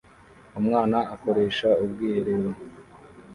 [0.59, 2.49] Umwana akoresha ubwiherero